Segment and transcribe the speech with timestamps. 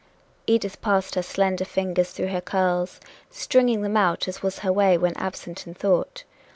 [0.47, 4.97] Edith passed her slender fingers through her curls, stringing them out as was her way
[4.97, 6.23] when absent in thought.